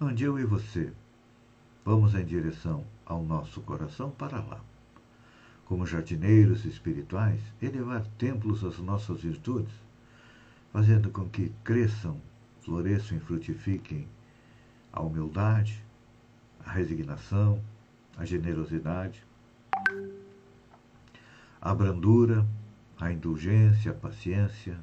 onde 0.00 0.22
eu 0.22 0.38
e 0.38 0.44
você 0.44 0.92
vamos 1.84 2.14
em 2.14 2.24
direção 2.24 2.84
ao 3.04 3.20
nosso 3.24 3.60
coração 3.62 4.10
para 4.10 4.38
lá. 4.38 4.60
Como 5.64 5.86
jardineiros 5.86 6.64
espirituais, 6.64 7.40
elevar 7.60 8.04
templos 8.16 8.62
às 8.62 8.78
nossas 8.78 9.22
virtudes, 9.22 9.74
fazendo 10.72 11.10
com 11.10 11.28
que 11.28 11.52
cresçam, 11.64 12.20
floresçam 12.60 13.16
e 13.16 13.20
frutifiquem 13.20 14.06
a 14.92 15.02
humildade, 15.02 15.82
a 16.64 16.70
resignação, 16.70 17.60
a 18.16 18.24
generosidade, 18.24 19.24
a 21.60 21.74
brandura, 21.74 22.46
a 23.00 23.10
indulgência, 23.10 23.90
a 23.90 23.94
paciência, 23.94 24.78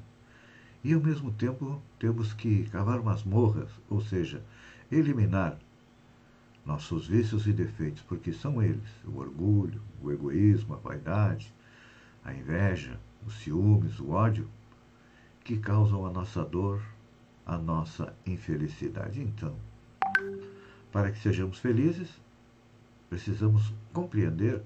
e 0.83 0.93
ao 0.93 0.99
mesmo 0.99 1.31
tempo 1.31 1.81
temos 1.97 2.33
que 2.33 2.65
cavar 2.69 3.01
masmorras, 3.01 3.69
ou 3.89 4.01
seja, 4.01 4.43
eliminar 4.91 5.57
nossos 6.65 7.07
vícios 7.07 7.45
e 7.47 7.53
defeitos, 7.53 8.01
porque 8.03 8.33
são 8.33 8.61
eles: 8.61 8.89
o 9.05 9.17
orgulho, 9.17 9.81
o 10.01 10.11
egoísmo, 10.11 10.73
a 10.73 10.77
vaidade, 10.77 11.53
a 12.23 12.33
inveja, 12.33 12.99
os 13.25 13.35
ciúmes, 13.35 13.99
o 13.99 14.09
ódio, 14.09 14.47
que 15.43 15.57
causam 15.57 16.05
a 16.05 16.09
nossa 16.09 16.43
dor, 16.43 16.81
a 17.45 17.57
nossa 17.57 18.13
infelicidade. 18.25 19.21
Então, 19.21 19.55
para 20.91 21.11
que 21.11 21.19
sejamos 21.19 21.59
felizes, 21.59 22.09
precisamos 23.09 23.73
compreender 23.93 24.61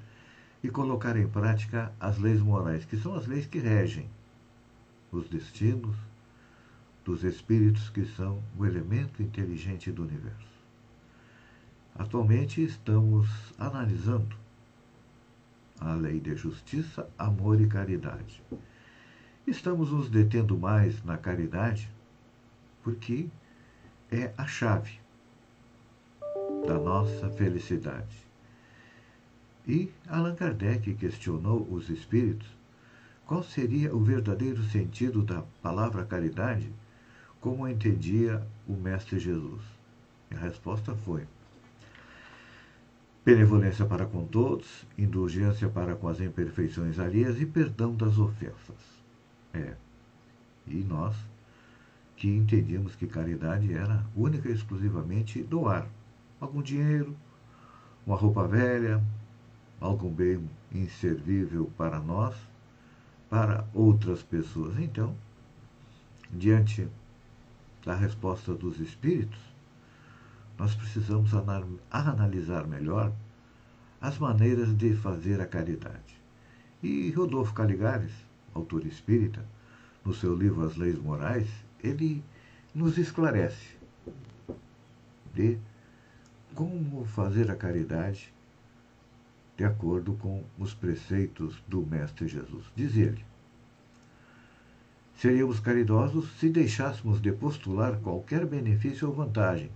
e 0.63 0.69
colocar 0.69 1.17
em 1.17 1.27
prática 1.27 1.93
as 1.99 2.17
leis 2.17 2.41
morais, 2.41 2.85
que 2.85 2.97
são 2.97 3.15
as 3.15 3.27
leis 3.27 3.45
que 3.45 3.59
regem 3.59 4.09
os 5.11 5.27
destinos 5.27 5.95
dos 7.09 7.23
espíritos 7.23 7.89
que 7.89 8.05
são 8.05 8.39
o 8.55 8.63
elemento 8.63 9.23
inteligente 9.23 9.91
do 9.91 10.03
universo. 10.03 10.47
Atualmente 11.95 12.63
estamos 12.63 13.27
analisando 13.57 14.35
a 15.79 15.95
lei 15.95 16.19
de 16.19 16.35
justiça, 16.35 17.09
amor 17.17 17.59
e 17.59 17.67
caridade. 17.67 18.43
Estamos 19.47 19.91
nos 19.91 20.07
detendo 20.07 20.55
mais 20.55 21.03
na 21.03 21.17
caridade 21.17 21.89
porque 22.83 23.27
é 24.11 24.31
a 24.37 24.45
chave 24.45 24.99
da 26.67 26.77
nossa 26.77 27.27
felicidade. 27.31 28.23
E 29.67 29.91
Allan 30.07 30.35
Kardec 30.35 30.93
questionou 30.93 31.67
os 31.71 31.89
espíritos 31.89 32.47
qual 33.25 33.41
seria 33.41 33.95
o 33.95 33.99
verdadeiro 33.99 34.61
sentido 34.65 35.23
da 35.23 35.41
palavra 35.63 36.05
caridade, 36.05 36.71
como 37.39 37.67
entendia 37.67 38.45
o 38.67 38.73
Mestre 38.73 39.19
Jesus. 39.19 39.61
A 40.31 40.37
resposta 40.37 40.93
foi: 40.93 41.25
benevolência 43.25 43.85
para 43.85 44.05
com 44.05 44.25
todos, 44.25 44.85
indulgência 44.97 45.69
para 45.69 45.95
com 45.95 46.07
as 46.07 46.19
imperfeições 46.19 46.99
alheias 46.99 47.39
e 47.39 47.45
perdão 47.45 47.95
das 47.95 48.17
ofensas. 48.17 48.99
É. 49.53 49.73
E 50.67 50.83
nós 50.83 51.15
que 52.15 52.27
entendíamos 52.27 52.95
que 52.95 53.07
caridade 53.07 53.73
era 53.73 54.05
única 54.13 54.49
e 54.49 54.53
exclusivamente 54.53 55.41
doar 55.41 55.87
algum 56.39 56.61
dinheiro, 56.61 57.15
uma 58.05 58.17
roupa 58.17 58.45
velha, 58.45 59.01
algum 59.79 60.11
bem 60.11 60.49
inservível 60.71 61.71
para 61.77 61.97
nós, 61.99 62.35
para 63.29 63.65
outras 63.73 64.21
pessoas. 64.21 64.77
Então, 64.77 65.15
diante 66.29 66.87
da 67.85 67.95
resposta 67.95 68.53
dos 68.53 68.79
espíritos, 68.79 69.39
nós 70.57 70.75
precisamos 70.75 71.31
analisar 71.89 72.67
melhor 72.67 73.13
as 74.01 74.17
maneiras 74.17 74.75
de 74.75 74.93
fazer 74.95 75.39
a 75.41 75.45
caridade. 75.45 76.19
E 76.83 77.11
Rodolfo 77.11 77.53
Caligares, 77.53 78.11
autor 78.53 78.85
espírita, 78.85 79.45
no 80.03 80.13
seu 80.13 80.35
livro 80.35 80.65
As 80.65 80.75
Leis 80.75 80.97
Morais, 80.97 81.47
ele 81.83 82.23
nos 82.73 82.97
esclarece 82.97 83.77
de 85.33 85.57
como 86.55 87.05
fazer 87.05 87.49
a 87.51 87.55
caridade 87.55 88.33
de 89.57 89.63
acordo 89.63 90.13
com 90.13 90.43
os 90.57 90.73
preceitos 90.73 91.61
do 91.67 91.85
Mestre 91.85 92.27
Jesus. 92.27 92.65
Diz 92.75 92.95
ele: 92.95 93.23
Seríamos 95.19 95.59
caridosos 95.59 96.31
se 96.39 96.47
deixássemos 96.47 97.21
de 97.21 97.29
postular 97.33 97.99
qualquer 97.99 98.45
benefício 98.45 99.09
ou 99.09 99.13
vantagem, 99.13 99.69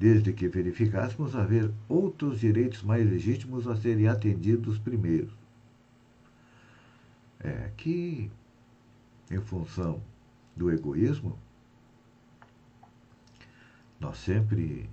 desde 0.00 0.32
que 0.32 0.48
verificássemos 0.48 1.36
haver 1.36 1.70
outros 1.88 2.40
direitos 2.40 2.82
mais 2.82 3.08
legítimos 3.08 3.68
a 3.68 3.76
serem 3.76 4.08
atendidos 4.08 4.80
primeiro. 4.80 5.30
É 7.38 7.70
que, 7.76 8.32
em 9.30 9.40
função 9.40 10.02
do 10.56 10.72
egoísmo, 10.72 11.38
nós 14.00 14.18
sempre 14.18 14.90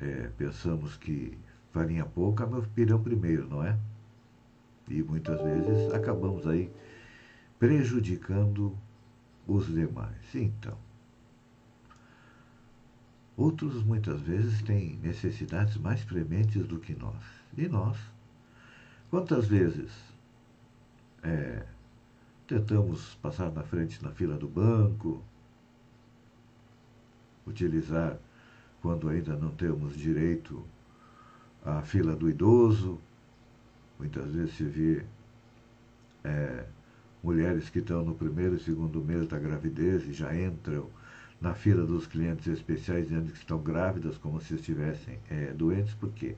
é, 0.00 0.30
pensamos 0.36 0.96
que 0.96 1.38
farinha 1.70 2.04
pouca, 2.04 2.44
meu 2.44 2.62
pirão 2.74 3.00
primeiro, 3.00 3.48
não 3.48 3.62
é? 3.62 3.78
E 4.88 5.00
muitas 5.00 5.40
vezes 5.40 5.94
acabamos 5.94 6.44
aí 6.48 6.68
prejudicando 7.58 8.76
os 9.46 9.66
demais. 9.66 10.34
Então, 10.34 10.76
outros 13.36 13.82
muitas 13.82 14.20
vezes 14.20 14.62
têm 14.62 14.96
necessidades 15.02 15.76
mais 15.76 16.04
prementes 16.04 16.66
do 16.66 16.78
que 16.78 16.94
nós. 16.94 17.22
E 17.56 17.68
nós, 17.68 17.96
quantas 19.10 19.46
vezes 19.46 19.92
é, 21.22 21.64
tentamos 22.46 23.14
passar 23.16 23.50
na 23.50 23.62
frente 23.62 24.02
na 24.02 24.10
fila 24.10 24.36
do 24.36 24.48
banco, 24.48 25.22
utilizar 27.46 28.18
quando 28.80 29.08
ainda 29.08 29.34
não 29.36 29.50
temos 29.50 29.96
direito 29.96 30.62
a 31.64 31.82
fila 31.82 32.14
do 32.14 32.28
idoso. 32.28 33.00
Muitas 33.98 34.30
vezes 34.32 34.54
se 34.56 34.64
vê 34.64 35.06
é, 36.22 36.66
mulheres 37.24 37.70
que 37.70 37.80
estão 37.80 38.04
no 38.04 38.14
primeiro 38.14 38.54
e 38.54 38.60
segundo 38.60 39.02
mês 39.02 39.26
da 39.26 39.38
gravidez 39.38 40.06
e 40.06 40.12
já 40.12 40.36
entram 40.36 40.88
na 41.40 41.54
fila 41.54 41.84
dos 41.84 42.06
clientes 42.06 42.46
especiais 42.46 43.08
dizendo 43.08 43.32
que 43.32 43.38
estão 43.38 43.58
grávidas 43.58 44.16
como 44.18 44.40
se 44.40 44.54
estivessem 44.54 45.18
é, 45.28 45.46
doentes, 45.52 45.94
por 45.94 46.10
quê? 46.12 46.36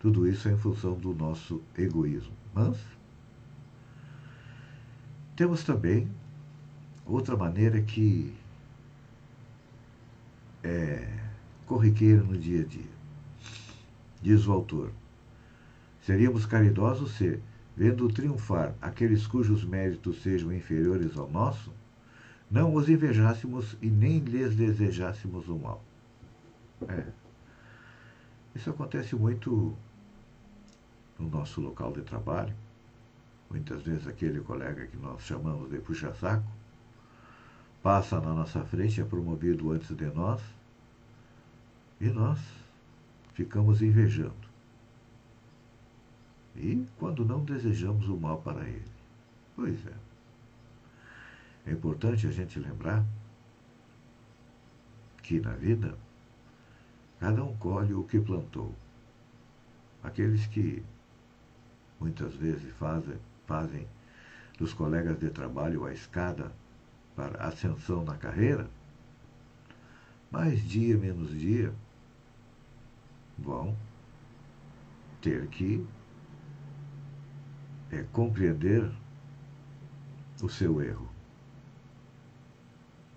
Tudo 0.00 0.26
isso 0.26 0.48
é 0.48 0.52
em 0.52 0.56
função 0.56 0.94
do 0.94 1.14
nosso 1.14 1.62
egoísmo. 1.76 2.32
Mas 2.54 2.76
temos 5.36 5.62
também 5.62 6.08
outra 7.06 7.36
maneira 7.36 7.80
que 7.80 8.34
é 10.64 11.06
corriqueira 11.66 12.22
no 12.22 12.36
dia 12.36 12.62
a 12.62 12.64
dia 12.64 13.00
diz 14.22 14.46
o 14.46 14.52
autor. 14.52 14.90
Seríamos 16.02 16.46
caridosos 16.46 17.12
se, 17.12 17.40
vendo 17.80 18.06
triunfar 18.10 18.74
aqueles 18.82 19.26
cujos 19.26 19.64
méritos 19.64 20.22
sejam 20.22 20.52
inferiores 20.52 21.16
ao 21.16 21.30
nosso, 21.30 21.72
não 22.50 22.74
os 22.74 22.90
invejássemos 22.90 23.74
e 23.80 23.86
nem 23.88 24.18
lhes 24.18 24.54
desejássemos 24.54 25.48
o 25.48 25.56
mal. 25.56 25.82
É. 26.86 27.06
Isso 28.54 28.68
acontece 28.68 29.16
muito 29.16 29.74
no 31.18 31.30
nosso 31.30 31.62
local 31.62 31.90
de 31.90 32.02
trabalho. 32.02 32.54
Muitas 33.48 33.80
vezes 33.80 34.06
aquele 34.06 34.40
colega 34.42 34.86
que 34.86 34.98
nós 34.98 35.22
chamamos 35.22 35.70
de 35.70 35.78
puxa-saco 35.78 36.44
passa 37.82 38.20
na 38.20 38.34
nossa 38.34 38.62
frente, 38.62 39.00
é 39.00 39.04
promovido 39.04 39.72
antes 39.72 39.96
de 39.96 40.04
nós, 40.04 40.42
e 41.98 42.08
nós 42.08 42.38
ficamos 43.32 43.80
invejando. 43.80 44.49
E 46.60 46.86
quando 46.98 47.24
não 47.24 47.42
desejamos 47.42 48.06
o 48.08 48.16
mal 48.16 48.42
para 48.42 48.68
ele. 48.68 48.84
Pois 49.56 49.86
é. 49.86 49.94
É 51.66 51.72
importante 51.72 52.26
a 52.26 52.30
gente 52.30 52.58
lembrar 52.58 53.04
que 55.22 55.40
na 55.40 55.52
vida 55.52 55.96
cada 57.18 57.42
um 57.42 57.56
colhe 57.56 57.94
o 57.94 58.04
que 58.04 58.20
plantou. 58.20 58.74
Aqueles 60.02 60.46
que 60.46 60.82
muitas 61.98 62.34
vezes 62.34 62.70
fazem, 62.76 63.18
fazem 63.46 63.86
dos 64.58 64.74
colegas 64.74 65.18
de 65.18 65.30
trabalho 65.30 65.86
a 65.86 65.92
escada 65.92 66.52
para 67.16 67.46
ascensão 67.46 68.04
na 68.04 68.16
carreira, 68.16 68.68
mais 70.30 70.62
dia 70.62 70.96
menos 70.96 71.30
dia 71.30 71.72
vão 73.38 73.76
ter 75.20 75.46
que 75.48 75.86
é, 77.92 78.04
compreender 78.12 78.90
o 80.42 80.48
seu 80.48 80.80
erro. 80.82 81.08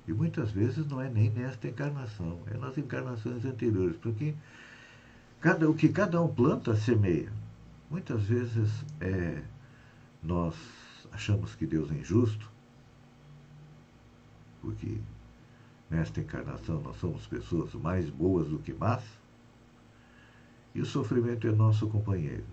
E 0.07 0.11
muitas 0.11 0.51
vezes 0.51 0.85
não 0.87 1.01
é 1.01 1.09
nem 1.09 1.29
nesta 1.29 1.67
encarnação, 1.67 2.39
é 2.53 2.57
nas 2.57 2.77
encarnações 2.77 3.45
anteriores, 3.45 3.95
porque 3.97 4.35
cada, 5.39 5.69
o 5.69 5.73
que 5.73 5.89
cada 5.89 6.21
um 6.21 6.33
planta, 6.33 6.75
semeia. 6.75 7.31
Muitas 7.89 8.23
vezes 8.23 8.69
é, 8.99 9.41
nós 10.21 10.55
achamos 11.11 11.55
que 11.55 11.65
Deus 11.65 11.89
é 11.91 11.95
injusto, 11.95 12.51
porque 14.61 14.97
nesta 15.89 16.19
encarnação 16.19 16.81
nós 16.81 16.97
somos 16.97 17.25
pessoas 17.27 17.73
mais 17.75 18.09
boas 18.09 18.47
do 18.47 18.59
que 18.59 18.73
más, 18.73 19.03
e 20.75 20.81
o 20.81 20.85
sofrimento 20.85 21.47
é 21.47 21.51
nosso 21.51 21.87
companheiro. 21.87 22.43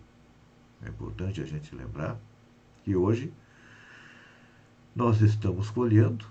É 0.85 0.89
importante 0.89 1.41
a 1.41 1.47
gente 1.47 1.75
lembrar 1.75 2.19
que 2.85 2.97
hoje 2.97 3.33
nós 4.95 5.21
estamos 5.21 5.71
colhendo 5.71 6.25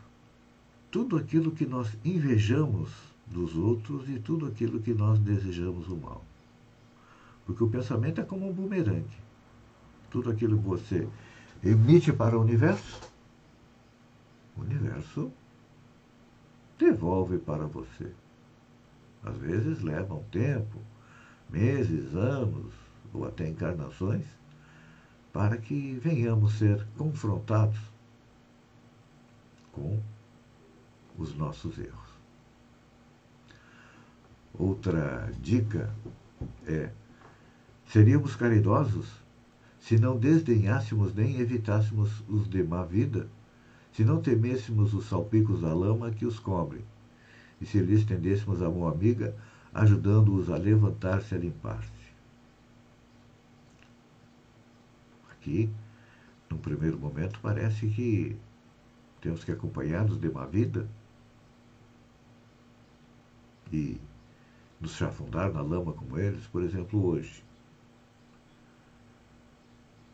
tudo 0.91 1.17
aquilo 1.17 1.51
que 1.51 1.65
nós 1.65 1.95
invejamos 2.03 2.89
dos 3.27 3.55
outros 3.55 4.09
e 4.09 4.19
tudo 4.19 4.47
aquilo 4.47 4.79
que 4.79 4.93
nós 4.93 5.19
desejamos 5.19 5.87
o 5.87 5.95
mal. 5.95 6.23
Porque 7.45 7.63
o 7.63 7.69
pensamento 7.69 8.21
é 8.21 8.23
como 8.23 8.49
um 8.49 8.53
bumerangue. 8.53 9.17
Tudo 10.09 10.31
aquilo 10.31 10.57
que 10.57 10.67
você 10.67 11.07
emite 11.63 12.11
para 12.11 12.37
o 12.37 12.41
universo, 12.41 12.99
o 14.57 14.61
universo 14.61 15.31
devolve 16.77 17.37
para 17.37 17.65
você. 17.67 18.11
Às 19.23 19.37
vezes 19.37 19.81
leva 19.81 20.15
um 20.15 20.23
tempo, 20.23 20.79
meses, 21.49 22.15
anos 22.15 22.73
ou 23.13 23.27
até 23.27 23.47
encarnações, 23.47 24.25
para 25.31 25.57
que 25.57 25.99
venhamos 26.01 26.57
ser 26.57 26.85
confrontados 26.97 27.79
com 29.71 29.99
os 31.17 31.35
nossos 31.35 31.77
erros. 31.77 32.09
Outra 34.53 35.31
dica 35.41 35.93
é: 36.65 36.89
seríamos 37.85 38.35
caridosos 38.35 39.19
se 39.79 39.97
não 39.97 40.17
desdenhássemos 40.17 41.15
nem 41.15 41.39
evitássemos 41.39 42.23
os 42.27 42.49
de 42.49 42.61
má 42.61 42.83
vida, 42.83 43.27
se 43.93 44.03
não 44.03 44.21
temêssemos 44.21 44.93
os 44.93 45.05
salpicos 45.05 45.61
da 45.61 45.73
lama 45.73 46.11
que 46.11 46.25
os 46.25 46.37
cobrem, 46.37 46.83
e 47.59 47.65
se 47.65 47.79
lhes 47.79 48.03
tendêssemos 48.05 48.61
a 48.61 48.69
mão 48.69 48.87
amiga, 48.87 49.35
ajudando-os 49.73 50.49
a 50.49 50.57
levantar-se 50.57 51.33
e 51.33 51.37
a 51.37 51.41
limpar-se. 51.41 51.98
Aqui, 55.49 55.67
num 56.47 56.59
primeiro 56.59 56.99
momento, 56.99 57.39
parece 57.41 57.87
que 57.87 58.37
temos 59.19 59.43
que 59.43 59.51
acompanhar 59.51 60.05
os 60.05 60.19
de 60.19 60.29
má 60.29 60.45
vida 60.45 60.87
e 63.73 63.99
nos 64.79 64.91
chafundar 64.91 65.51
na 65.51 65.61
lama 65.61 65.91
como 65.91 66.19
eles, 66.19 66.45
por 66.45 66.61
exemplo, 66.61 67.03
hoje. 67.03 67.43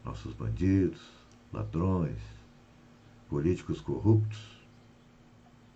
Nossos 0.05 0.33
bandidos, 0.33 1.01
ladrões, 1.51 2.21
políticos 3.27 3.81
corruptos, 3.81 4.39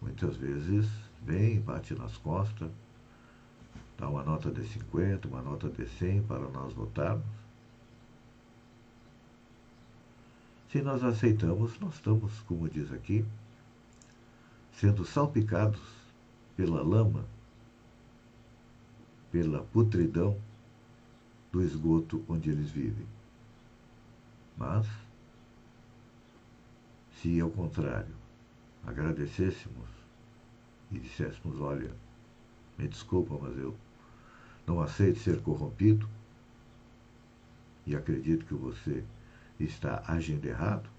muitas 0.01 0.37
vezes 0.37 0.87
vem, 1.21 1.59
bate 1.59 1.93
nas 1.95 2.15
costas, 2.15 2.71
dá 3.97 4.07
uma 4.07 4.23
nota 4.23 4.49
de 4.49 4.65
50, 4.65 5.27
uma 5.27 5.41
nota 5.41 5.67
de 5.67 5.85
100 5.85 6.23
para 6.23 6.47
nós 6.47 6.71
votarmos. 6.71 7.48
Se 10.71 10.81
nós 10.81 11.03
aceitamos, 11.03 11.79
nós 11.79 11.95
estamos, 11.95 12.39
como 12.41 12.69
diz 12.69 12.91
aqui, 12.91 13.25
sendo 14.71 15.03
salpicados 15.03 15.81
pela 16.55 16.81
lama 16.81 17.25
pela 19.31 19.63
putridão 19.63 20.39
do 21.51 21.61
esgoto 21.61 22.23
onde 22.27 22.49
eles 22.49 22.71
vivem. 22.71 23.07
Mas, 24.57 24.87
se 27.13 27.39
ao 27.39 27.49
contrário 27.49 28.15
agradecêssemos 28.85 29.87
e 30.91 30.99
disséssemos: 30.99 31.59
Olha, 31.59 31.91
me 32.77 32.87
desculpa, 32.87 33.37
mas 33.41 33.57
eu 33.57 33.75
não 34.65 34.81
aceito 34.81 35.19
ser 35.19 35.41
corrompido 35.41 36.07
e 37.85 37.95
acredito 37.95 38.45
que 38.45 38.53
você 38.53 39.03
está 39.59 40.03
agindo 40.07 40.45
errado, 40.45 40.89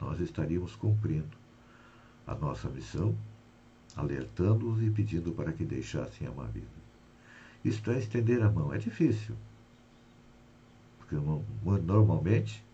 nós 0.00 0.20
estaríamos 0.20 0.76
cumprindo 0.76 1.36
a 2.26 2.34
nossa 2.34 2.68
missão 2.68 3.16
alertando-os 3.96 4.80
e 4.82 4.90
pedindo 4.90 5.32
para 5.32 5.52
que 5.52 5.64
deixassem 5.64 6.26
a 6.26 6.30
má 6.30 6.44
vida. 6.44 6.66
Isto 7.64 7.90
é 7.90 7.98
estender 7.98 8.42
a 8.42 8.50
mão. 8.50 8.72
É 8.72 8.78
difícil. 8.78 9.34
Porque 10.98 11.16
normalmente 11.16 12.64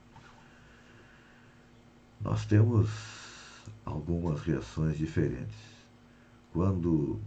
nós 2.21 2.45
temos 2.45 2.91
algumas 3.85 4.41
reações 4.43 4.99
diferentes. 4.99 5.57
Quando 6.53 7.19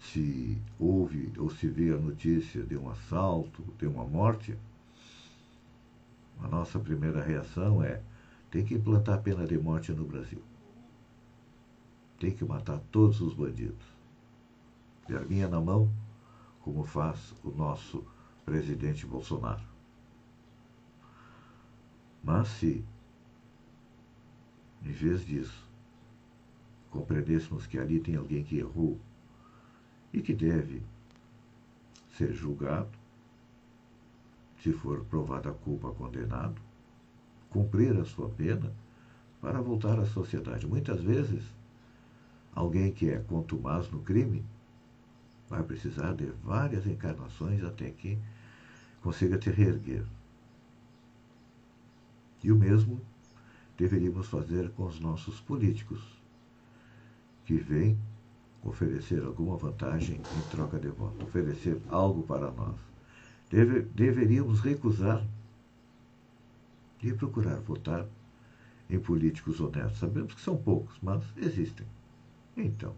se 0.00 0.60
ouve 0.78 1.32
ou 1.38 1.50
se 1.50 1.68
vê 1.68 1.92
a 1.92 1.96
notícia 1.96 2.62
de 2.62 2.76
um 2.76 2.90
assalto, 2.90 3.62
de 3.78 3.86
uma 3.86 4.04
morte, 4.04 4.56
a 6.40 6.48
nossa 6.48 6.78
primeira 6.78 7.22
reação 7.22 7.82
é: 7.82 8.02
tem 8.50 8.64
que 8.64 8.74
implantar 8.74 9.16
a 9.16 9.22
pena 9.22 9.46
de 9.46 9.58
morte 9.58 9.92
no 9.92 10.04
Brasil 10.04 10.42
tem 12.18 12.30
que 12.30 12.44
matar 12.44 12.80
todos 12.90 13.20
os 13.20 13.34
bandidos. 13.34 13.86
E 15.08 15.14
arminha 15.14 15.48
na 15.48 15.60
mão, 15.60 15.90
como 16.60 16.84
faz 16.84 17.34
o 17.44 17.50
nosso 17.50 18.04
presidente 18.44 19.06
Bolsonaro. 19.06 19.62
Mas 22.22 22.48
se, 22.48 22.84
em 24.82 24.90
vez 24.90 25.24
disso, 25.24 25.64
compreendêssemos 26.90 27.66
que 27.66 27.78
ali 27.78 28.00
tem 28.00 28.16
alguém 28.16 28.42
que 28.42 28.58
errou 28.58 28.98
e 30.12 30.20
que 30.20 30.34
deve 30.34 30.82
ser 32.16 32.32
julgado, 32.32 32.95
se 34.62 34.72
for 34.72 35.04
provada 35.04 35.50
a 35.50 35.54
culpa, 35.54 35.90
condenado, 35.90 36.60
cumprir 37.50 37.96
a 37.98 38.04
sua 38.04 38.28
pena 38.28 38.72
para 39.40 39.60
voltar 39.60 39.98
à 39.98 40.06
sociedade. 40.06 40.66
Muitas 40.66 41.00
vezes 41.00 41.44
Alguém 42.56 42.90
que 42.90 43.10
é 43.10 43.18
contumaz 43.18 43.90
no 43.90 44.00
crime 44.00 44.42
vai 45.46 45.62
precisar 45.62 46.14
de 46.14 46.24
várias 46.42 46.86
encarnações 46.86 47.62
até 47.62 47.90
que 47.90 48.18
consiga 49.02 49.36
te 49.36 49.50
reerguer. 49.50 50.06
E 52.42 52.50
o 52.50 52.56
mesmo 52.56 52.98
deveríamos 53.76 54.28
fazer 54.28 54.70
com 54.70 54.86
os 54.86 54.98
nossos 54.98 55.38
políticos, 55.38 56.00
que 57.44 57.58
vêm 57.58 57.98
oferecer 58.64 59.22
alguma 59.22 59.58
vantagem 59.58 60.16
em 60.16 60.50
troca 60.50 60.78
de 60.78 60.88
voto, 60.88 61.24
oferecer 61.24 61.78
algo 61.90 62.22
para 62.22 62.50
nós. 62.50 62.95
Deve, 63.50 63.82
deveríamos 63.82 64.60
recusar 64.60 65.24
e 67.02 67.12
procurar 67.12 67.60
votar 67.60 68.06
em 68.90 68.98
políticos 68.98 69.60
honestos. 69.60 69.98
Sabemos 69.98 70.34
que 70.34 70.40
são 70.40 70.56
poucos, 70.56 70.96
mas 71.02 71.22
existem. 71.36 71.86
Então, 72.56 72.94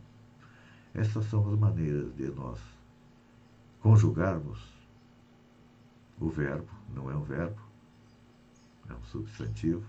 essas 0.94 1.26
são 1.26 1.48
as 1.52 1.58
maneiras 1.58 2.14
de 2.16 2.30
nós 2.30 2.58
conjugarmos 3.80 4.58
o 6.20 6.28
verbo, 6.28 6.68
não 6.94 7.10
é 7.10 7.14
um 7.14 7.22
verbo, 7.22 7.60
é 8.88 8.94
um 8.94 9.04
substantivo, 9.04 9.86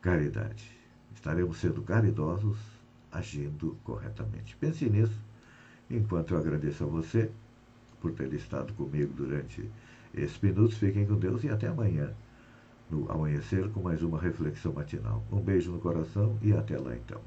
caridade. 0.00 0.78
Estaremos 1.14 1.56
sendo 1.58 1.82
caridosos, 1.82 2.56
agindo 3.10 3.76
corretamente. 3.82 4.56
Pense 4.56 4.88
nisso, 4.88 5.18
enquanto 5.90 6.34
eu 6.34 6.38
agradeço 6.38 6.84
a 6.84 6.86
você 6.86 7.32
por 8.00 8.12
ter 8.12 8.32
estado 8.32 8.72
comigo 8.74 9.12
durante 9.14 9.68
esses 10.14 10.40
minutos. 10.40 10.78
Fiquem 10.78 11.06
com 11.06 11.16
Deus 11.16 11.44
e 11.44 11.48
até 11.48 11.68
amanhã, 11.68 12.12
no 12.90 13.10
amanhecer, 13.10 13.68
com 13.70 13.80
mais 13.80 14.02
uma 14.02 14.20
reflexão 14.20 14.72
matinal. 14.72 15.24
Um 15.30 15.40
beijo 15.40 15.70
no 15.70 15.78
coração 15.78 16.36
e 16.42 16.52
até 16.52 16.78
lá 16.78 16.96
então. 16.96 17.20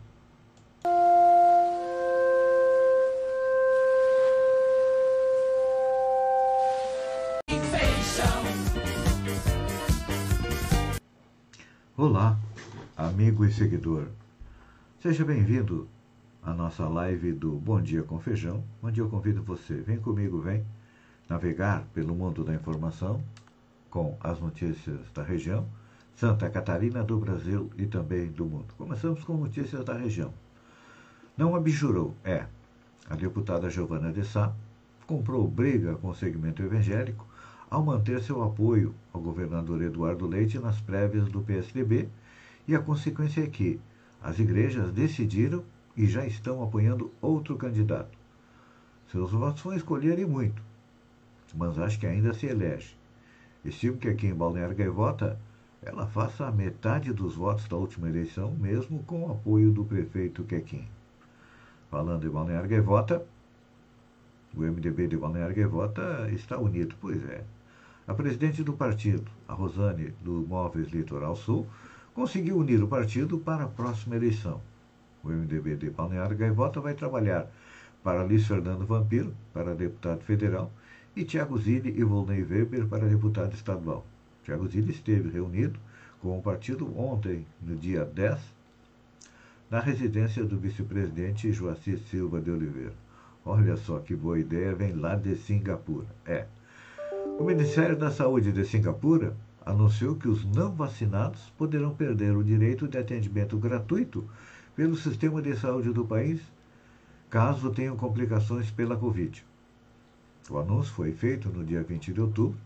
Olá, 11.96 12.38
amigo 12.98 13.46
e 13.46 13.54
seguidor. 13.54 14.08
Seja 15.00 15.24
bem-vindo 15.24 15.88
à 16.46 16.54
nossa 16.54 16.88
live 16.88 17.32
do 17.32 17.52
Bom 17.52 17.82
Dia 17.82 18.04
com 18.04 18.20
Feijão, 18.20 18.64
onde 18.82 19.00
eu 19.00 19.10
convido 19.10 19.42
você, 19.42 19.76
vem 19.76 19.98
comigo, 19.98 20.42
vem 20.42 20.66
navegar 21.30 21.86
pelo 21.94 22.14
mundo 22.14 22.44
da 22.44 22.54
informação 22.54 23.24
com 23.90 24.18
as 24.20 24.40
notícias 24.42 25.00
da 25.14 25.24
região, 25.24 25.66
Santa 26.16 26.50
Catarina, 26.50 27.02
do 27.02 27.18
Brasil 27.18 27.72
e 27.78 27.86
também 27.86 28.28
do 28.28 28.46
mundo. 28.46 28.74
Começamos 28.78 29.24
com 29.24 29.38
notícias 29.38 29.86
da 29.86 29.94
região. 29.94 30.34
Não 31.38 31.56
abjurou, 31.56 32.14
é. 32.26 32.46
A 33.10 33.16
deputada 33.16 33.70
Giovana 33.70 34.12
de 34.12 34.26
Sá 34.26 34.54
comprou 35.08 35.48
briga 35.48 35.96
com 35.96 36.10
o 36.10 36.16
segmento 36.16 36.62
evangélico 36.62 37.26
ao 37.70 37.84
manter 37.84 38.22
seu 38.22 38.44
apoio 38.44 38.94
ao 39.14 39.22
governador 39.22 39.82
Eduardo 39.82 40.28
Leite 40.28 40.60
nas 40.60 40.80
prévias 40.82 41.30
do 41.30 41.42
PSDB, 41.42 42.10
e 42.68 42.76
a 42.76 42.80
consequência 42.80 43.42
é 43.42 43.48
que 43.48 43.80
as 44.22 44.40
igrejas 44.40 44.92
decidiram 44.92 45.64
e 45.96 46.08
já 46.08 46.26
estão 46.26 46.64
apoiando 46.64 47.12
outro 47.22 47.56
candidato. 47.56 48.18
Seus 49.12 49.32
votos 49.32 49.62
vão 49.62 49.76
escolher 49.76 50.18
e 50.20 50.26
muito, 50.26 50.62
mas 51.56 51.78
acho 51.78 52.00
que 52.00 52.08
ainda 52.08 52.34
se 52.34 52.48
elege. 52.48 52.96
Estimo 53.64 53.98
que 53.98 54.10
aqui 54.10 54.28
em 54.28 54.34
Balneário 54.34 54.76
Gaivota 54.76 55.40
ela 55.82 56.08
faça 56.08 56.48
a 56.48 56.52
metade 56.52 57.14
dos 57.14 57.36
votos 57.36 57.68
da 57.68 57.76
última 57.76 58.10
eleição, 58.10 58.52
mesmo 58.52 59.04
com 59.04 59.26
o 59.26 59.32
apoio 59.32 59.72
do 59.72 59.84
prefeito 59.84 60.44
Quequim. 60.44 60.88
Falando 61.92 62.26
em 62.26 62.30
Balneário 62.30 62.70
Gaivota, 62.70 63.26
o 64.56 64.62
MDB 64.62 65.08
de 65.08 65.18
Balneário 65.18 65.56
Gaivota 65.56 66.30
está 66.32 66.58
unido, 66.58 66.96
pois 67.00 67.24
é. 67.30 67.44
A 68.08 68.14
presidente 68.14 68.64
do 68.64 68.74
partido, 68.74 69.30
a 69.48 69.54
Rosane 69.54 70.14
do 70.22 70.46
Móveis 70.48 70.90
Litoral 70.90 71.36
Sul, 71.36 71.68
conseguiu 72.14 72.58
unir 72.58 72.84
o 72.84 72.88
partido 72.88 73.38
para 73.38 73.64
a 73.64 73.68
próxima 73.68 74.16
eleição. 74.16 74.62
O 75.24 75.30
MDB 75.30 75.78
de 75.78 75.90
Balneário 75.90 76.36
Gaivota 76.36 76.82
vai 76.82 76.94
trabalhar 76.94 77.50
para 78.04 78.24
Luiz 78.24 78.46
Fernando 78.46 78.86
Vampiro, 78.86 79.34
para 79.54 79.74
deputado 79.74 80.22
federal, 80.22 80.70
e 81.16 81.24
Tiago 81.24 81.58
Zilli 81.58 81.98
e 81.98 82.04
Volney 82.04 82.44
Weber 82.44 82.86
para 82.88 83.08
deputado 83.08 83.54
estadual. 83.54 84.06
Tiago 84.44 84.68
Zilli 84.68 84.92
esteve 84.92 85.30
reunido 85.30 85.80
com 86.22 86.38
o 86.38 86.42
partido 86.42 86.86
ontem, 87.00 87.46
no 87.62 87.76
dia 87.76 88.04
10, 88.04 88.38
na 89.72 89.80
residência 89.80 90.44
do 90.44 90.58
vice-presidente 90.58 91.52
Joacir 91.54 92.00
Silva 92.00 92.42
de 92.42 92.52
Oliveira. 92.52 92.94
Olha 93.46 93.78
só 93.78 94.00
que 94.00 94.16
boa 94.16 94.38
ideia, 94.38 94.76
vem 94.76 94.94
lá 94.94 95.16
de 95.16 95.36
Singapura. 95.36 96.08
É. 96.26 96.46
O 97.40 97.44
Ministério 97.44 97.98
da 97.98 98.12
Saúde 98.12 98.52
de 98.52 98.66
Singapura 98.66 99.36
anunciou 99.66 100.16
que 100.16 100.28
os 100.28 100.46
não 100.46 100.74
vacinados 100.74 101.52
poderão 101.58 101.96
perder 101.96 102.36
o 102.36 102.44
direito 102.44 102.88
de 102.88 102.98
atendimento 102.98 103.58
gratuito 103.58 104.28
pelo 104.76 104.96
sistema 104.96 105.42
de 105.42 105.56
saúde 105.56 105.92
do 105.92 106.06
país 106.06 106.42
caso 107.30 107.72
tenham 107.72 107.96
complicações 107.96 108.72
pela 108.72 108.96
Covid. 108.96 109.46
O 110.50 110.58
anúncio 110.58 110.94
foi 110.94 111.12
feito 111.12 111.50
no 111.50 111.64
dia 111.64 111.84
20 111.84 112.14
de 112.14 112.22
outubro 112.22 112.58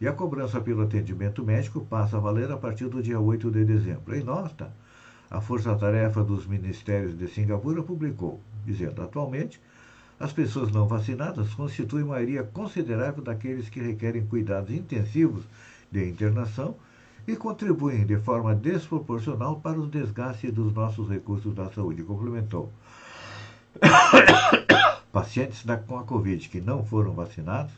e 0.00 0.06
a 0.06 0.12
cobrança 0.12 0.60
pelo 0.60 0.82
atendimento 0.82 1.44
médico 1.44 1.84
passa 1.84 2.16
a 2.16 2.20
valer 2.20 2.50
a 2.50 2.56
partir 2.56 2.88
do 2.88 3.02
dia 3.02 3.18
8 3.18 3.50
de 3.50 3.64
dezembro. 3.64 4.14
Em 4.14 4.22
nota, 4.22 4.72
a 5.30 5.40
Força 5.40 5.74
Tarefa 5.74 6.22
dos 6.22 6.46
Ministérios 6.46 7.16
de 7.16 7.26
Singapura 7.28 7.82
publicou, 7.82 8.40
dizendo 8.64 9.02
atualmente 9.02 9.60
as 10.20 10.32
pessoas 10.32 10.70
não 10.70 10.86
vacinadas 10.86 11.52
constituem 11.54 12.04
maioria 12.04 12.42
considerável 12.42 13.22
daqueles 13.22 13.68
que 13.68 13.80
requerem 13.80 14.26
cuidados 14.26 14.70
intensivos 14.70 15.44
de 15.90 16.08
internação 16.08 16.74
e 17.26 17.34
contribuem 17.34 18.06
de 18.06 18.16
forma 18.18 18.54
desproporcional 18.54 19.60
para 19.60 19.80
o 19.80 19.86
desgaste 19.86 20.50
dos 20.50 20.72
nossos 20.72 21.08
recursos 21.08 21.54
da 21.54 21.70
saúde, 21.70 22.02
complementou. 22.02 22.70
Pacientes 25.10 25.64
da, 25.64 25.76
com 25.76 25.98
a 25.98 26.04
Covid 26.04 26.48
que 26.48 26.60
não 26.60 26.84
foram 26.84 27.12
vacinados, 27.12 27.72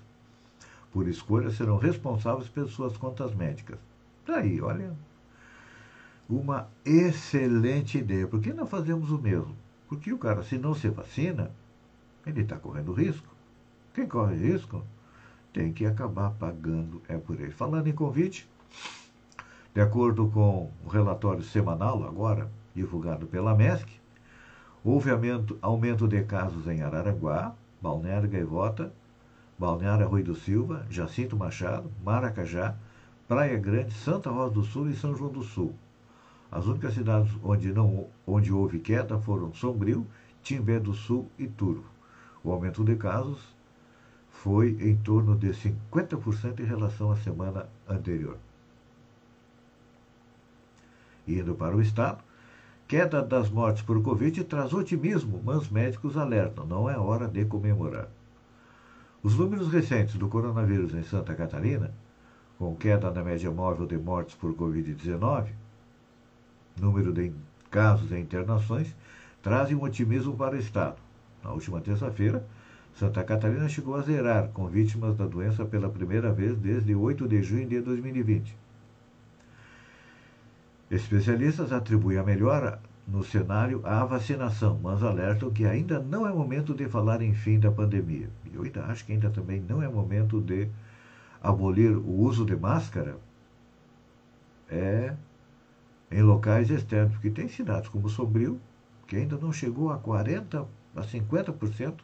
por 0.92 1.08
escolha, 1.08 1.50
serão 1.50 1.78
responsáveis 1.78 2.48
pelas 2.48 2.70
suas 2.70 2.96
contas 2.96 3.34
médicas. 3.34 3.78
Daí, 4.26 4.60
olha, 4.60 4.92
uma 6.28 6.68
excelente 6.84 7.98
ideia. 7.98 8.26
Por 8.26 8.40
que 8.40 8.52
não 8.52 8.66
fazemos 8.66 9.10
o 9.10 9.18
mesmo? 9.18 9.54
Porque 9.88 10.12
o 10.12 10.18
cara, 10.18 10.42
se 10.42 10.58
não 10.58 10.74
se 10.74 10.88
vacina, 10.88 11.50
ele 12.26 12.42
está 12.42 12.56
correndo 12.56 12.92
risco. 12.92 13.26
Quem 13.94 14.06
corre 14.06 14.36
risco 14.36 14.84
tem 15.52 15.72
que 15.72 15.86
acabar 15.86 16.30
pagando 16.32 17.00
é 17.08 17.16
por 17.16 17.40
ele. 17.40 17.50
Falando 17.50 17.86
em 17.86 17.92
convite, 17.92 18.48
de 19.78 19.82
acordo 19.82 20.28
com 20.30 20.72
o 20.84 20.88
relatório 20.88 21.44
semanal 21.44 22.02
agora 22.02 22.50
divulgado 22.74 23.28
pela 23.28 23.54
MESC, 23.54 23.88
houve 24.82 25.08
aumento, 25.08 25.56
aumento 25.62 26.08
de 26.08 26.20
casos 26.24 26.66
em 26.66 26.82
Araranguá, 26.82 27.54
Balneário 27.80 28.28
Gaivota, 28.28 28.92
Balneário 29.56 30.08
Rui 30.08 30.24
do 30.24 30.34
Silva, 30.34 30.84
Jacinto 30.90 31.36
Machado, 31.36 31.92
Maracajá, 32.04 32.74
Praia 33.28 33.56
Grande, 33.56 33.94
Santa 33.94 34.32
Rosa 34.32 34.54
do 34.54 34.64
Sul 34.64 34.90
e 34.90 34.96
São 34.96 35.14
João 35.14 35.30
do 35.30 35.44
Sul. 35.44 35.72
As 36.50 36.66
únicas 36.66 36.94
cidades 36.94 37.32
onde, 37.44 37.72
não, 37.72 38.08
onde 38.26 38.52
houve 38.52 38.80
queda 38.80 39.16
foram 39.20 39.54
Sombrio, 39.54 40.04
Timbé 40.42 40.80
do 40.80 40.92
Sul 40.92 41.30
e 41.38 41.46
Turvo. 41.46 41.84
O 42.42 42.50
aumento 42.50 42.82
de 42.82 42.96
casos 42.96 43.38
foi 44.28 44.76
em 44.80 44.96
torno 44.96 45.36
de 45.36 45.50
50% 45.50 46.58
em 46.58 46.64
relação 46.64 47.12
à 47.12 47.16
semana 47.16 47.68
anterior. 47.88 48.38
Indo 51.28 51.54
para 51.54 51.76
o 51.76 51.82
Estado, 51.82 52.24
queda 52.86 53.22
das 53.22 53.50
mortes 53.50 53.82
por 53.82 54.02
Covid 54.02 54.44
traz 54.44 54.72
otimismo, 54.72 55.42
mas 55.44 55.68
médicos 55.68 56.16
alertam, 56.16 56.64
não 56.64 56.88
é 56.88 56.96
hora 56.96 57.28
de 57.28 57.44
comemorar. 57.44 58.08
Os 59.22 59.36
números 59.36 59.68
recentes 59.70 60.14
do 60.14 60.26
coronavírus 60.26 60.94
em 60.94 61.02
Santa 61.02 61.34
Catarina, 61.34 61.92
com 62.58 62.74
queda 62.74 63.10
na 63.10 63.22
média 63.22 63.50
móvel 63.50 63.86
de 63.86 63.98
mortes 63.98 64.34
por 64.36 64.54
Covid-19, 64.54 65.48
número 66.80 67.12
de 67.12 67.30
casos 67.70 68.10
e 68.10 68.18
internações, 68.18 68.96
trazem 69.42 69.76
um 69.76 69.82
otimismo 69.82 70.34
para 70.34 70.56
o 70.56 70.58
Estado. 70.58 70.96
Na 71.44 71.52
última 71.52 71.80
terça-feira, 71.80 72.42
Santa 72.94 73.22
Catarina 73.22 73.68
chegou 73.68 73.96
a 73.96 74.02
zerar 74.02 74.48
com 74.48 74.66
vítimas 74.66 75.14
da 75.14 75.26
doença 75.26 75.64
pela 75.64 75.90
primeira 75.90 76.32
vez 76.32 76.56
desde 76.56 76.94
8 76.94 77.28
de 77.28 77.42
junho 77.42 77.68
de 77.68 77.80
2020. 77.80 78.56
Especialistas 80.90 81.70
atribuem 81.72 82.18
a 82.18 82.22
melhora 82.22 82.80
no 83.06 83.22
cenário 83.22 83.80
à 83.84 84.04
vacinação, 84.04 84.78
mas 84.82 85.02
alertam 85.02 85.50
que 85.50 85.64
ainda 85.64 85.98
não 85.98 86.26
é 86.26 86.32
momento 86.32 86.74
de 86.74 86.86
falar 86.88 87.22
em 87.22 87.34
fim 87.34 87.58
da 87.58 87.70
pandemia. 87.70 88.28
Eu 88.52 88.62
ainda 88.62 88.84
acho 88.84 89.04
que 89.04 89.12
ainda 89.12 89.30
também 89.30 89.60
não 89.60 89.82
é 89.82 89.88
momento 89.88 90.40
de 90.40 90.68
abolir 91.42 91.96
o 91.96 92.20
uso 92.20 92.44
de 92.44 92.56
máscara 92.56 93.16
é 94.70 95.14
em 96.10 96.22
locais 96.22 96.70
externos, 96.70 97.12
porque 97.12 97.30
tem 97.30 97.48
cidades 97.48 97.88
como 97.88 98.08
Sombrio, 98.08 98.60
que 99.06 99.16
ainda 99.16 99.36
não 99.36 99.52
chegou 99.52 99.90
a 99.90 99.98
40 99.98 100.66
a 100.96 101.02
50% 101.02 101.94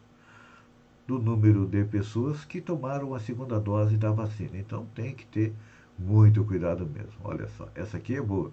do 1.07 1.19
número 1.19 1.67
de 1.67 1.85
pessoas 1.85 2.45
que 2.45 2.61
tomaram 2.61 3.14
a 3.14 3.21
segunda 3.21 3.59
dose 3.61 3.97
da 3.97 4.11
vacina. 4.11 4.59
Então 4.59 4.87
tem 4.95 5.14
que 5.14 5.26
ter 5.26 5.55
muito 5.99 6.45
cuidado 6.45 6.87
mesmo. 6.87 7.12
Olha 7.23 7.49
só, 7.49 7.69
essa 7.75 7.97
aqui 7.97 8.17
é 8.17 8.23
boa 8.23 8.50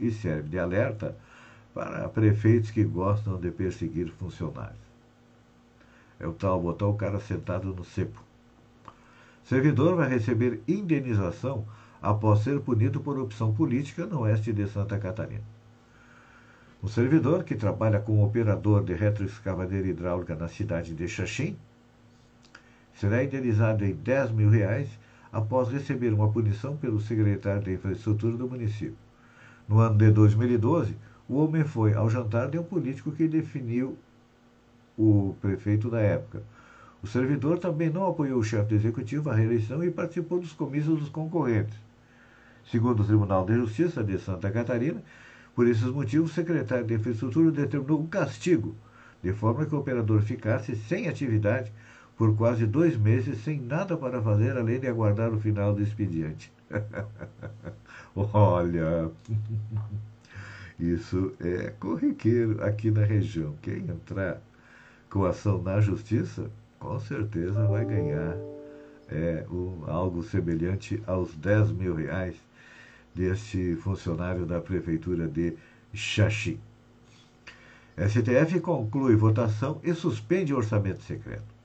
e 0.00 0.10
serve 0.10 0.48
de 0.48 0.58
alerta 0.58 1.16
para 1.74 2.08
prefeitos 2.08 2.70
que 2.70 2.84
gostam 2.84 3.38
de 3.38 3.50
perseguir 3.50 4.10
funcionários. 4.18 4.78
É 6.18 6.26
o 6.26 6.32
tal 6.32 6.60
botar 6.60 6.86
o 6.86 6.94
cara 6.94 7.20
sentado 7.20 7.74
no 7.74 7.84
cepo. 7.84 8.22
Servidor 9.44 9.96
vai 9.96 10.08
receber 10.08 10.60
indenização 10.66 11.64
após 12.02 12.40
ser 12.40 12.60
punido 12.60 13.00
por 13.00 13.18
opção 13.18 13.52
política 13.54 14.06
no 14.06 14.20
oeste 14.20 14.52
de 14.52 14.66
Santa 14.66 14.98
Catarina. 14.98 15.42
Um 16.82 16.88
servidor 16.88 17.44
que 17.44 17.54
trabalha 17.54 18.00
como 18.00 18.24
operador 18.24 18.82
de 18.82 18.94
retroescavadeira 18.94 19.88
hidráulica 19.88 20.34
na 20.34 20.48
cidade 20.48 20.94
de 20.94 21.06
Xaxim 21.06 21.56
será 22.94 23.22
indenizado 23.22 23.84
em 23.84 23.94
10 23.94 24.30
mil 24.32 24.50
reais 24.50 24.88
após 25.32 25.68
receber 25.68 26.12
uma 26.12 26.30
punição 26.30 26.76
pelo 26.76 27.00
secretário 27.00 27.62
de 27.62 27.74
infraestrutura 27.74 28.36
do 28.36 28.48
município. 28.48 28.96
No 29.70 29.78
ano 29.78 29.96
de 29.96 30.10
2012, 30.10 30.96
o 31.28 31.36
homem 31.36 31.62
foi 31.62 31.94
ao 31.94 32.10
jantar 32.10 32.50
de 32.50 32.58
um 32.58 32.62
político 32.64 33.12
que 33.12 33.28
definiu 33.28 33.96
o 34.98 35.36
prefeito 35.40 35.88
da 35.88 36.00
época. 36.00 36.42
O 37.00 37.06
servidor 37.06 37.56
também 37.60 37.88
não 37.88 38.04
apoiou 38.08 38.40
o 38.40 38.42
chefe 38.42 38.70
do 38.70 38.74
executivo 38.74 39.30
à 39.30 39.34
reeleição 39.36 39.84
e 39.84 39.90
participou 39.92 40.40
dos 40.40 40.52
comícios 40.52 40.98
dos 40.98 41.08
concorrentes. 41.08 41.78
Segundo 42.68 43.04
o 43.04 43.06
Tribunal 43.06 43.46
de 43.46 43.54
Justiça 43.54 44.02
de 44.02 44.18
Santa 44.18 44.50
Catarina, 44.50 45.04
por 45.54 45.68
esses 45.68 45.84
motivos, 45.84 46.32
o 46.32 46.34
secretário 46.34 46.84
de 46.84 46.94
Infraestrutura 46.94 47.52
determinou 47.52 48.00
um 48.00 48.08
castigo, 48.08 48.74
de 49.22 49.32
forma 49.32 49.66
que 49.66 49.74
o 49.76 49.78
operador 49.78 50.20
ficasse 50.20 50.74
sem 50.74 51.06
atividade 51.06 51.72
por 52.16 52.36
quase 52.36 52.66
dois 52.66 52.96
meses 52.96 53.38
sem 53.44 53.60
nada 53.60 53.96
para 53.96 54.20
fazer 54.20 54.56
além 54.56 54.80
de 54.80 54.88
aguardar 54.88 55.32
o 55.32 55.38
final 55.38 55.72
do 55.72 55.80
expediente. 55.80 56.52
Olha, 58.14 59.10
isso 60.78 61.32
é 61.40 61.70
corriqueiro 61.78 62.62
aqui 62.64 62.90
na 62.90 63.04
região. 63.04 63.54
Quem 63.62 63.78
entrar 63.78 64.40
com 65.08 65.24
ação 65.24 65.60
na 65.60 65.80
justiça, 65.80 66.50
com 66.78 66.98
certeza 67.00 67.66
vai 67.66 67.84
ganhar 67.84 68.36
é, 69.08 69.44
um, 69.50 69.84
algo 69.86 70.22
semelhante 70.22 71.02
aos 71.06 71.34
10 71.34 71.72
mil 71.72 71.94
reais 71.94 72.36
deste 73.14 73.74
funcionário 73.76 74.46
da 74.46 74.60
prefeitura 74.60 75.26
de 75.26 75.56
Xaxim. 75.92 76.60
STF 77.98 78.60
conclui 78.60 79.16
votação 79.16 79.80
e 79.82 79.92
suspende 79.92 80.54
o 80.54 80.56
orçamento 80.56 81.02
secreto. 81.02 81.60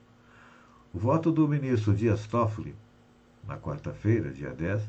O 0.92 0.98
voto 0.98 1.30
do 1.30 1.46
ministro 1.48 1.94
Dias 1.94 2.26
Toffoli, 2.26 2.74
na 3.46 3.56
quarta-feira, 3.56 4.30
dia 4.30 4.50
10, 4.50 4.82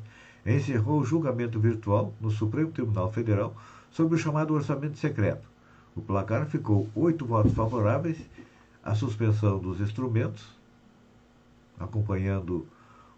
encerrou 0.45 1.01
o 1.01 1.05
julgamento 1.05 1.59
virtual 1.59 2.13
no 2.19 2.31
Supremo 2.31 2.71
Tribunal 2.71 3.11
Federal 3.11 3.55
sobre 3.91 4.15
o 4.15 4.17
chamado 4.17 4.53
orçamento 4.53 4.97
secreto. 4.97 5.47
O 5.95 6.01
placar 6.01 6.45
ficou 6.45 6.87
oito 6.95 7.25
votos 7.25 7.53
favoráveis 7.53 8.17
à 8.83 8.93
suspensão 8.95 9.59
dos 9.59 9.81
instrumentos, 9.81 10.47
acompanhando 11.79 12.67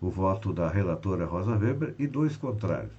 o 0.01 0.10
voto 0.10 0.53
da 0.53 0.69
relatora 0.69 1.25
Rosa 1.25 1.58
Weber, 1.58 1.93
e 2.00 2.08
dois 2.08 2.38
contrários. 2.38 2.93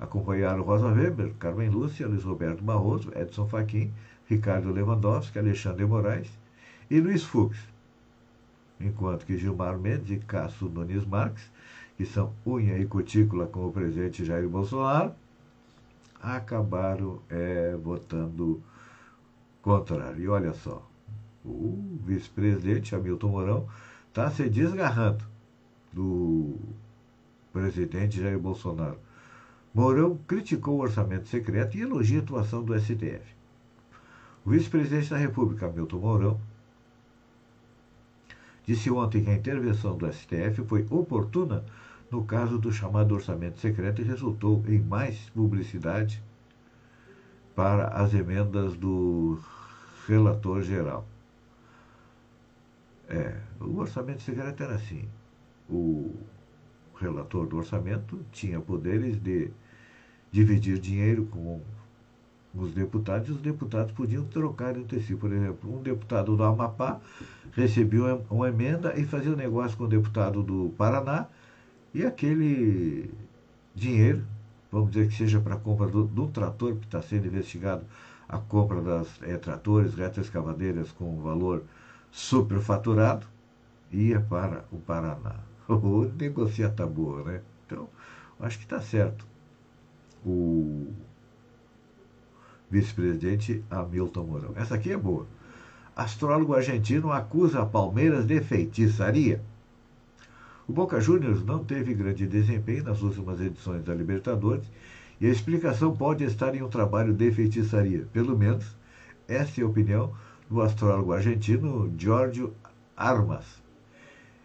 Acompanharam 0.00 0.62
Rosa 0.62 0.88
Weber, 0.88 1.32
Carmen 1.38 1.70
Lúcia, 1.70 2.06
Luiz 2.06 2.24
Roberto 2.24 2.62
Barroso, 2.62 3.10
Edson 3.14 3.46
Fachin, 3.46 3.92
Ricardo 4.28 4.72
Lewandowski, 4.72 5.38
Alexandre 5.38 5.84
Moraes 5.86 6.28
e 6.90 7.00
Luiz 7.00 7.22
Fux. 7.22 7.56
Enquanto 8.80 9.24
que 9.24 9.38
Gilmar 9.38 9.78
Mendes 9.78 10.10
e 10.10 10.18
Cássio 10.18 10.68
Nunes 10.68 11.04
Marques, 11.06 11.50
que 11.96 12.04
são 12.04 12.32
unha 12.46 12.78
e 12.78 12.86
cutícula 12.86 13.46
com 13.46 13.66
o 13.66 13.72
presidente 13.72 14.24
Jair 14.24 14.48
Bolsonaro, 14.48 15.12
acabaram 16.20 17.20
é, 17.30 17.76
votando 17.76 18.62
contrário. 19.62 20.22
E 20.22 20.28
olha 20.28 20.52
só, 20.52 20.86
o 21.44 21.98
vice-presidente 22.04 22.94
Hamilton 22.94 23.28
Mourão 23.28 23.68
está 24.08 24.30
se 24.30 24.48
desgarrando 24.48 25.24
do 25.92 26.56
presidente 27.52 28.20
Jair 28.20 28.38
Bolsonaro. 28.38 28.98
Mourão 29.72 30.18
criticou 30.26 30.76
o 30.76 30.82
orçamento 30.82 31.28
secreto 31.28 31.76
e 31.76 31.82
elogia 31.82 32.20
a 32.20 32.22
atuação 32.22 32.62
do 32.62 32.78
STF. 32.78 33.34
O 34.44 34.50
vice-presidente 34.50 35.10
da 35.10 35.16
República, 35.16 35.66
Hamilton 35.66 35.98
Mourão, 35.98 36.40
disse 38.66 38.90
ontem 38.90 39.22
que 39.22 39.30
a 39.30 39.34
intervenção 39.34 39.96
do 39.96 40.12
STF 40.12 40.64
foi 40.66 40.84
oportuna 40.90 41.64
no 42.10 42.24
caso 42.24 42.58
do 42.58 42.72
chamado 42.72 43.14
orçamento 43.14 43.60
secreto 43.60 44.02
e 44.02 44.04
resultou 44.04 44.62
em 44.66 44.80
mais 44.80 45.30
publicidade 45.30 46.22
para 47.54 47.88
as 47.88 48.12
emendas 48.12 48.76
do 48.76 49.40
relator 50.06 50.62
geral. 50.62 51.06
É, 53.08 53.38
o 53.60 53.78
orçamento 53.78 54.22
secreto 54.22 54.62
era 54.62 54.74
assim. 54.74 55.08
O 55.70 56.14
relator 56.96 57.46
do 57.46 57.56
orçamento 57.56 58.24
tinha 58.32 58.60
poderes 58.60 59.20
de 59.20 59.50
dividir 60.30 60.78
dinheiro 60.78 61.26
com 61.26 61.60
os 62.56 62.72
deputados 62.72 63.28
e 63.28 63.32
os 63.32 63.40
deputados 63.40 63.92
podiam 63.92 64.24
trocar 64.24 64.76
entre 64.76 65.00
si. 65.00 65.14
Por 65.14 65.32
exemplo, 65.32 65.78
um 65.78 65.82
deputado 65.82 66.36
do 66.36 66.42
Amapá 66.42 67.00
recebia 67.52 68.20
uma 68.30 68.48
emenda 68.48 68.98
e 68.98 69.04
fazia 69.04 69.32
um 69.32 69.36
negócio 69.36 69.76
com 69.76 69.84
o 69.84 69.88
deputado 69.88 70.42
do 70.42 70.72
Paraná 70.76 71.26
e 71.94 72.04
aquele 72.04 73.10
dinheiro, 73.74 74.24
vamos 74.70 74.90
dizer 74.90 75.08
que 75.08 75.14
seja 75.14 75.40
para 75.40 75.54
a 75.54 75.58
compra 75.58 75.86
do, 75.86 76.04
do 76.04 76.28
trator 76.28 76.76
que 76.76 76.86
está 76.86 77.00
sendo 77.02 77.26
investigado, 77.26 77.84
a 78.28 78.38
compra 78.38 78.80
das 78.80 79.08
é, 79.22 79.36
tratores, 79.36 79.94
retroescavadeiras 79.94 80.90
com 80.92 81.20
valor 81.20 81.62
superfaturado, 82.10 83.26
ia 83.92 84.20
para 84.20 84.64
o 84.72 84.78
Paraná. 84.78 85.36
O 85.68 86.04
negociata 86.16 86.76
tá 86.76 86.86
boa, 86.86 87.24
né? 87.24 87.40
Então, 87.66 87.88
acho 88.38 88.56
que 88.58 88.64
está 88.64 88.80
certo 88.80 89.26
o 90.24 90.92
vice-presidente 92.70 93.62
Hamilton 93.70 94.24
Mourão. 94.24 94.52
Essa 94.56 94.74
aqui 94.74 94.92
é 94.92 94.96
boa. 94.96 95.26
Astrólogo 95.94 96.54
argentino 96.54 97.12
acusa 97.12 97.64
Palmeiras 97.64 98.26
de 98.26 98.40
feitiçaria. 98.40 99.40
O 100.68 100.72
Boca 100.72 101.00
Juniors 101.00 101.44
não 101.44 101.64
teve 101.64 101.94
grande 101.94 102.26
desempenho 102.26 102.84
nas 102.84 103.00
últimas 103.00 103.40
edições 103.40 103.84
da 103.84 103.94
Libertadores 103.94 104.66
e 105.20 105.26
a 105.26 105.30
explicação 105.30 105.96
pode 105.96 106.24
estar 106.24 106.54
em 106.54 106.62
um 106.62 106.68
trabalho 106.68 107.14
de 107.14 107.30
feitiçaria. 107.30 108.06
Pelo 108.12 108.36
menos, 108.36 108.76
essa 109.28 109.60
é 109.60 109.64
a 109.64 109.66
opinião 109.66 110.12
do 110.50 110.60
astrólogo 110.60 111.12
argentino 111.12 111.92
Giorgio 111.96 112.52
Armas. 112.96 113.44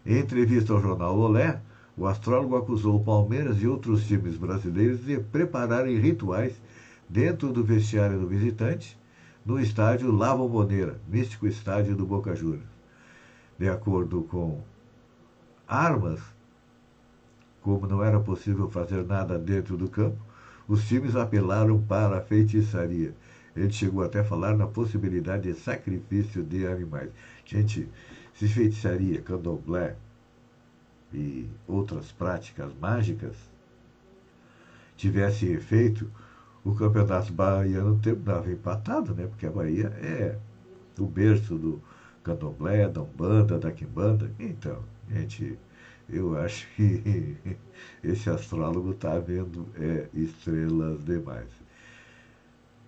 Em 0.05 0.19
entrevista 0.19 0.73
ao 0.73 0.81
jornal 0.81 1.17
Olé, 1.17 1.59
o 1.97 2.07
astrólogo 2.07 2.55
acusou 2.55 2.95
o 2.95 3.03
Palmeiras 3.03 3.61
e 3.61 3.67
outros 3.67 4.07
times 4.07 4.37
brasileiros 4.37 5.03
de 5.05 5.19
prepararem 5.19 5.99
rituais 5.99 6.53
dentro 7.11 7.51
do 7.51 7.61
vestiário 7.61 8.17
do 8.17 8.25
visitante 8.25 8.97
no 9.45 9.59
estádio 9.59 10.11
La 10.13 10.33
Bombonera, 10.33 10.97
místico 11.09 11.45
estádio 11.45 11.93
do 11.93 12.05
Boca 12.05 12.33
Juniors. 12.33 12.63
De 13.59 13.67
acordo 13.67 14.21
com 14.23 14.61
Armas, 15.67 16.21
como 17.61 17.85
não 17.85 18.01
era 18.01 18.17
possível 18.19 18.69
fazer 18.69 19.03
nada 19.03 19.37
dentro 19.37 19.75
do 19.75 19.89
campo, 19.89 20.17
os 20.69 20.87
times 20.87 21.17
apelaram 21.17 21.81
para 21.81 22.19
a 22.19 22.21
feitiçaria. 22.21 23.13
Ele 23.53 23.71
chegou 23.71 24.03
até 24.03 24.21
a 24.21 24.23
falar 24.23 24.55
na 24.55 24.65
possibilidade 24.65 25.51
de 25.51 25.59
sacrifício 25.59 26.41
de 26.41 26.65
animais. 26.65 27.11
Gente, 27.43 27.89
se 28.33 28.47
feitiçaria, 28.47 29.21
candomblé, 29.21 29.97
e 31.13 31.45
outras 31.67 32.09
práticas 32.13 32.71
mágicas 32.79 33.35
tivessem 34.95 35.51
efeito, 35.51 36.09
o 36.63 36.75
campeonato 36.75 37.33
baiano 37.33 37.99
terminava 37.99 38.51
empatado, 38.51 39.13
né? 39.15 39.27
Porque 39.27 39.45
a 39.47 39.51
Bahia 39.51 39.87
é 40.01 40.37
o 40.99 41.05
berço 41.05 41.55
do 41.55 41.81
candomblé, 42.23 42.87
da 42.87 43.01
umbanda, 43.01 43.57
da 43.57 43.71
quimbanda. 43.71 44.31
Então, 44.39 44.79
gente, 45.09 45.57
eu 46.09 46.37
acho 46.37 46.67
que 46.75 47.37
esse 48.03 48.29
astrólogo 48.29 48.91
está 48.91 49.17
vendo 49.17 49.65
é, 49.75 50.07
estrelas 50.13 51.03
demais. 51.03 51.49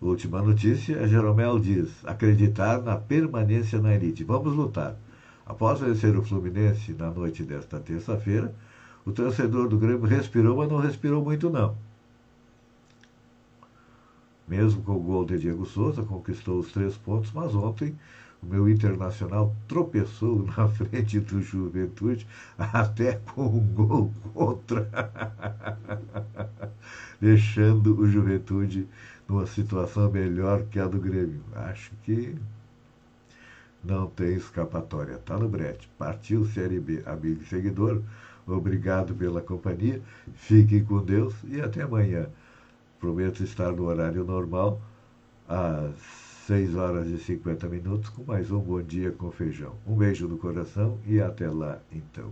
Última 0.02 0.42
notícia, 0.42 1.08
Jeromel 1.08 1.58
diz, 1.60 1.90
acreditar 2.06 2.82
na 2.82 2.98
permanência 2.98 3.80
na 3.80 3.96
elite. 3.96 4.24
Vamos 4.24 4.54
lutar. 4.54 4.98
Após 5.46 5.80
vencer 5.80 6.16
o 6.18 6.22
Fluminense 6.22 6.94
na 6.94 7.10
noite 7.10 7.44
desta 7.44 7.80
terça-feira, 7.80 8.54
o 9.06 9.12
torcedor 9.12 9.68
do 9.70 9.78
Grêmio 9.78 10.06
respirou, 10.06 10.58
mas 10.58 10.70
não 10.70 10.78
respirou 10.78 11.24
muito 11.24 11.50
não. 11.50 11.78
Mesmo 14.54 14.84
com 14.84 14.92
o 14.92 15.00
gol 15.00 15.26
de 15.26 15.40
Diego 15.40 15.66
Souza, 15.66 16.04
conquistou 16.04 16.60
os 16.60 16.72
três 16.72 16.96
pontos, 16.96 17.32
mas 17.32 17.56
ontem 17.56 17.98
o 18.40 18.46
meu 18.46 18.70
internacional 18.70 19.56
tropeçou 19.68 20.46
na 20.56 20.68
frente 20.68 21.20
do 21.20 21.42
Juventude, 21.42 22.28
até 22.56 23.14
com 23.34 23.48
um 23.48 23.68
gol 23.74 24.14
contra, 24.32 24.88
deixando 27.20 28.00
o 28.00 28.08
Juventude 28.08 28.88
numa 29.28 29.48
situação 29.48 30.12
melhor 30.12 30.62
que 30.66 30.80
a 30.80 30.86
do 30.86 31.00
Grêmio. 31.00 31.42
Acho 31.56 31.92
que 32.04 32.36
não 33.84 34.06
tem 34.06 34.36
escapatória. 34.36 35.18
Tá 35.18 35.36
no 35.36 35.50
brete. 35.50 35.90
Partiu 35.98 36.46
Série 36.46 36.80
B, 36.80 37.02
amigo 37.08 37.42
e 37.42 37.48
seguidor. 37.48 38.04
Obrigado 38.46 39.16
pela 39.16 39.42
companhia. 39.42 40.00
Fiquem 40.36 40.84
com 40.86 41.04
Deus 41.04 41.34
e 41.46 41.60
até 41.60 41.82
amanhã. 41.82 42.28
Prometo 43.04 43.44
estar 43.44 43.74
no 43.74 43.84
horário 43.88 44.24
normal, 44.24 44.80
às 45.46 45.94
6 46.48 46.74
horas 46.78 47.10
e 47.10 47.18
50 47.18 47.68
minutos, 47.68 48.08
com 48.08 48.24
mais 48.24 48.50
um 48.50 48.62
Bom 48.62 48.82
Dia 48.82 49.12
com 49.12 49.30
Feijão. 49.30 49.76
Um 49.86 49.98
beijo 49.98 50.26
no 50.26 50.38
coração 50.38 50.98
e 51.06 51.20
até 51.20 51.50
lá, 51.50 51.82
então. 51.92 52.32